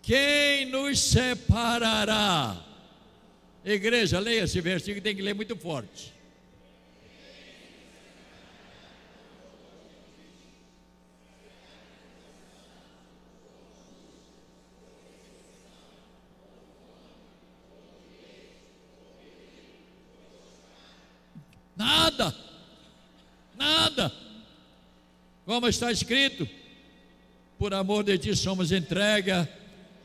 Quem 0.00 0.66
nos 0.66 1.00
separará? 1.00 2.64
Igreja, 3.64 4.20
leia 4.20 4.44
esse 4.44 4.60
versículo, 4.60 5.02
tem 5.02 5.16
que 5.16 5.22
ler 5.22 5.34
muito 5.34 5.56
forte. 5.56 6.20
Nada. 21.76 22.34
Como 25.44 25.66
está 25.66 25.90
escrito, 25.90 26.48
por 27.58 27.74
amor 27.74 28.04
de 28.04 28.16
ti 28.16 28.36
somos 28.36 28.70
entrega 28.70 29.48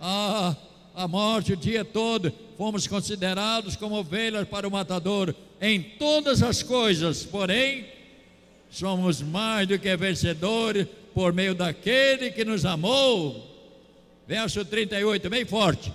a, 0.02 0.56
a 0.96 1.08
morte 1.08 1.54
o 1.54 1.58
dia 1.58 1.86
todo, 1.86 2.34
fomos 2.58 2.88
considerados 2.88 3.76
como 3.76 3.96
ovelhas 3.96 4.48
para 4.48 4.68
o 4.68 4.72
matador 4.72 5.36
em 5.62 5.82
todas 5.82 6.42
as 6.42 6.62
coisas, 6.62 7.24
porém, 7.24 7.86
somos 8.70 9.22
mais 9.22 9.68
do 9.68 9.80
que 9.80 9.96
vencedores 9.96 10.88
por 11.14 11.32
meio 11.32 11.56
daquele 11.56 12.32
que 12.32 12.44
nos 12.44 12.66
amou. 12.66 13.52
Verso 14.28 14.66
38, 14.66 15.30
bem 15.30 15.46
forte. 15.46 15.94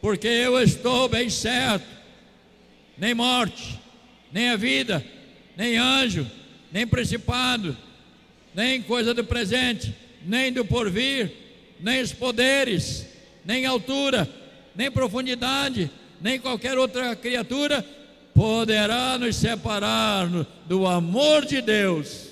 Porque 0.00 0.26
eu 0.26 0.60
estou 0.60 1.08
bem 1.08 1.30
certo, 1.30 1.86
nem 2.98 3.14
morte, 3.14 3.78
nem 4.32 4.50
a 4.50 4.56
vida, 4.56 5.04
nem 5.56 5.78
anjo, 5.78 6.26
nem 6.74 6.84
principado, 6.88 7.76
nem 8.52 8.82
coisa 8.82 9.14
do 9.14 9.22
presente, 9.22 9.94
nem 10.26 10.52
do 10.52 10.64
porvir, 10.64 11.30
nem 11.78 12.02
os 12.02 12.12
poderes, 12.12 13.06
nem 13.44 13.64
altura, 13.64 14.28
nem 14.74 14.90
profundidade, 14.90 15.88
nem 16.20 16.40
qualquer 16.40 16.76
outra 16.76 17.14
criatura 17.14 17.86
poderá 18.34 19.16
nos 19.16 19.36
separar 19.36 20.28
do 20.66 20.84
amor 20.84 21.46
de 21.46 21.62
Deus 21.62 22.30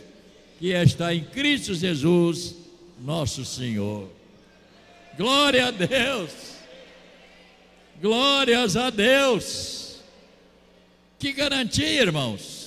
que 0.59 0.72
está 0.72 1.14
em 1.14 1.22
Cristo 1.22 1.72
Jesus, 1.72 2.57
nosso 3.00 3.44
Senhor. 3.44 4.11
Glória 5.16 5.68
a 5.68 5.70
Deus. 5.70 6.33
Glórias 8.00 8.76
a 8.76 8.90
Deus. 8.90 10.00
Que 11.16 11.33
garantia, 11.33 12.02
irmãos? 12.02 12.62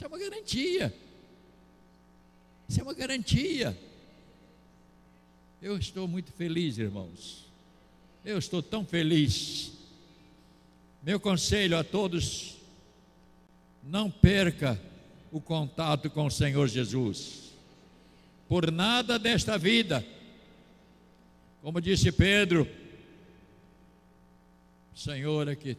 Isso 0.00 0.06
é 0.06 0.08
uma 0.08 0.18
garantia. 0.18 0.94
Isso 2.66 2.80
é 2.80 2.82
uma 2.82 2.94
garantia. 2.94 3.78
Eu 5.60 5.76
estou 5.76 6.08
muito 6.08 6.32
feliz, 6.32 6.78
irmãos. 6.78 7.46
Eu 8.24 8.38
estou 8.38 8.62
tão 8.62 8.82
feliz. 8.82 9.72
Meu 11.02 11.20
conselho 11.20 11.76
a 11.76 11.84
todos: 11.84 12.56
não 13.82 14.10
perca 14.10 14.80
o 15.30 15.38
contato 15.38 16.08
com 16.08 16.24
o 16.24 16.30
Senhor 16.30 16.66
Jesus. 16.66 17.50
Por 18.48 18.72
nada 18.72 19.18
desta 19.18 19.58
vida, 19.58 20.02
como 21.60 21.78
disse 21.78 22.10
Pedro, 22.10 22.66
Senhor, 24.94 25.46
aqui 25.46 25.76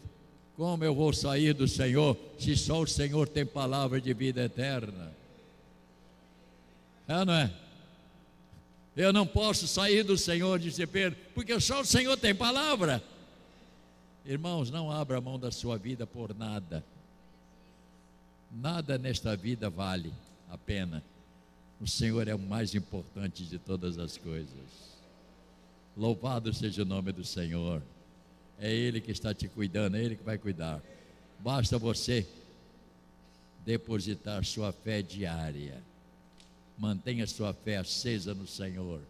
como 0.58 0.84
eu 0.84 0.94
vou 0.94 1.14
sair 1.14 1.54
do 1.54 1.68
Senhor 1.68 2.18
se 2.38 2.56
só 2.56 2.82
o 2.82 2.88
Senhor 2.88 3.28
tem 3.28 3.46
palavra 3.46 4.00
de 4.00 4.14
vida 4.14 4.44
eterna? 4.44 5.12
É, 7.08 7.26
não 7.26 7.34
é? 7.34 7.52
Eu 8.96 9.14
não 9.14 9.26
posso 9.26 9.68
sair 9.68 10.04
do 10.04 10.18
Senhor, 10.18 10.60
disse 10.60 10.86
Pedro, 10.86 11.18
porque 11.34 11.60
só 11.60 11.82
o 11.82 11.86
Senhor 11.86 12.18
tem 12.18 12.36
palavra. 12.36 13.02
Irmãos, 14.26 14.70
não 14.70 14.92
abra 14.92 15.22
mão 15.22 15.40
da 15.40 15.52
sua 15.52 15.78
vida 15.78 16.06
por 16.06 16.36
nada. 16.36 16.84
Nada 18.52 18.98
nesta 18.98 19.36
vida 19.36 19.70
vale 19.70 20.14
a 20.50 20.58
pena. 20.58 21.02
O 21.80 21.88
Senhor 21.88 22.28
é 22.28 22.36
o 22.36 22.40
mais 22.40 22.76
importante 22.76 23.46
de 23.46 23.58
todas 23.58 23.98
as 23.98 24.18
coisas. 24.18 24.92
Louvado 25.98 26.54
seja 26.54 26.84
o 26.84 26.86
nome 26.86 27.12
do 27.12 27.24
Senhor. 27.24 27.82
É 28.62 28.72
Ele 28.72 29.02
que 29.02 29.12
está 29.12 29.34
te 29.34 29.48
cuidando, 29.48 29.98
é 29.98 30.04
Ele 30.04 30.16
que 30.16 30.24
vai 30.24 30.38
cuidar. 30.38 30.80
Basta 31.40 31.80
você 31.80 32.28
depositar 33.66 34.46
sua 34.46 34.72
fé 34.72 35.02
diária. 35.02 35.82
Mantenha 36.78 37.26
sua 37.26 37.54
fé 37.54 37.78
acesa 37.78 38.36
no 38.36 38.46
Senhor. 38.46 39.02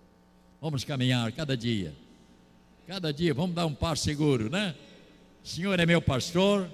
Vamos 0.61 0.85
caminhar 0.85 1.29
cada 1.33 1.57
dia. 1.57 1.93
Cada 2.87 3.11
dia, 3.11 3.33
vamos 3.33 3.53
dar 3.53 3.65
um 3.65 3.73
passo 3.73 4.05
seguro, 4.05 4.49
né? 4.49 4.73
O 5.43 5.47
Senhor 5.47 5.77
é 5.79 5.85
meu 5.85 6.01
pastor, 6.01 6.69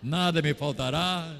nada 0.00 0.40
me 0.40 0.54
faltará. 0.54 1.36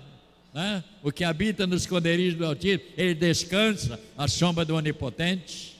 Né? 0.52 0.82
O 1.02 1.12
que 1.12 1.22
habita 1.24 1.66
nos 1.66 1.82
esconderijos 1.82 2.38
do 2.38 2.46
Altíssimo, 2.46 2.82
ele 2.96 3.14
descansa 3.14 4.00
à 4.16 4.26
sombra 4.26 4.64
do 4.64 4.74
Onipotente. 4.74 5.76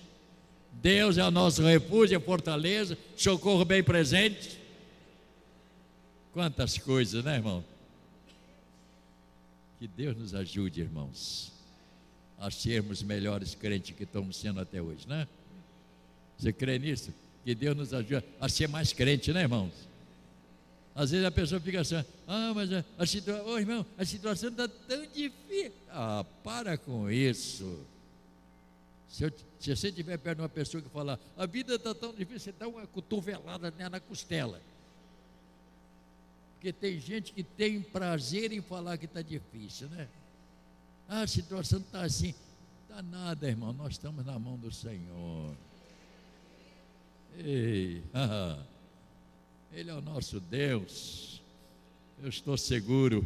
Deus 0.73 1.19
é 1.19 1.25
o 1.25 1.31
nosso 1.31 1.63
refúgio, 1.63 2.19
a 2.19 2.21
fortaleza, 2.21 2.97
socorro 3.17 3.65
bem 3.65 3.83
presente. 3.83 4.58
Quantas 6.39 6.79
coisas, 6.79 7.25
né, 7.25 7.35
irmão? 7.35 7.65
Que 9.81 9.89
Deus 9.89 10.17
nos 10.17 10.37
ajude, 10.37 10.81
irmãos, 10.81 11.51
a 12.39 12.49
sermos 12.49 13.03
melhores 13.03 13.57
crentes 13.57 13.97
que 13.97 14.05
estamos 14.05 14.37
sendo 14.37 14.61
até 14.61 14.81
hoje, 14.81 15.05
né? 15.09 15.27
Você 16.39 16.53
crê 16.53 16.79
nisso? 16.79 17.13
Que 17.45 17.57
Deus 17.57 17.77
nos 17.77 17.93
ajude 17.93 18.25
a 18.41 18.49
ser 18.49 18.69
mais 18.69 18.93
crente, 18.93 19.33
né, 19.33 19.41
irmãos? 19.41 19.73
Às 20.95 21.11
vezes 21.11 21.27
a 21.27 21.31
pessoa 21.33 21.61
fica 21.61 21.81
assim, 21.81 21.97
ah, 22.29 22.53
mas 22.55 22.73
a, 22.73 22.85
a 22.97 23.05
situação, 23.05 23.45
oh, 23.45 23.59
irmão, 23.59 23.85
a 23.99 24.05
situação 24.05 24.51
está 24.51 24.69
tão 24.69 25.07
difícil. 25.09 25.73
Ah, 25.91 26.25
para 26.45 26.79
com 26.79 27.11
isso. 27.11 27.81
Se, 29.09 29.25
eu, 29.25 29.33
se 29.59 29.75
você 29.75 29.89
estiver 29.89 30.17
perto 30.19 30.37
de 30.37 30.43
uma 30.43 30.49
pessoa 30.49 30.81
que 30.81 30.89
falar, 30.89 31.19
a 31.37 31.47
vida 31.47 31.75
está 31.75 31.93
tão 31.93 32.15
difícil, 32.15 32.39
você 32.39 32.53
dá 32.53 32.69
uma 32.69 32.87
cotovelada 32.87 33.73
nela 33.77 33.91
na 33.91 33.99
costela. 33.99 34.61
Porque 36.59 36.73
tem 36.73 36.99
gente 36.99 37.33
que 37.33 37.45
tem 37.45 37.81
prazer 37.81 38.53
em 38.53 38.61
falar 38.61 38.99
que 38.99 39.05
está 39.05 39.23
difícil, 39.23 39.89
né? 39.91 40.09
Ah, 41.09 41.21
a 41.21 41.27
situação 41.27 41.79
está 41.79 42.03
assim. 42.03 42.35
Está 42.83 43.01
nada, 43.01 43.47
irmão, 43.47 43.73
nós 43.73 43.93
estamos 43.93 44.27
na 44.27 44.37
mão 44.41 44.59
do 44.59 44.73
Senhor. 44.73 45.55
Ei, 47.37 48.03
ah, 48.13 48.61
Ele 49.73 49.89
é 49.89 49.95
o 49.95 50.01
nosso 50.01 50.41
Deus. 50.41 51.41
Eu 52.21 52.29
estou 52.29 52.59
seguro 52.59 53.25